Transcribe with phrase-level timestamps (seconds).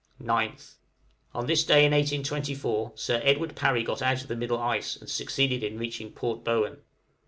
[0.19, 0.77] 9th.
[1.35, 5.07] On this day, in 1824, Sir Edward Parry got out of the middle ice, and
[5.07, 6.77] succeeded in reaching Port Bowen.